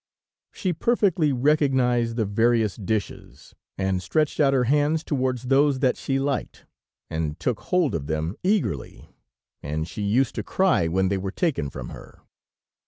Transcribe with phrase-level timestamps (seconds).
[0.51, 6.17] She perfectly recognized the various dishes, and stretched out her hands towards those that she
[6.17, 6.65] liked,
[7.11, 9.15] and took hold of them eagerly,
[9.61, 12.23] and she used to cry when they were taken from her.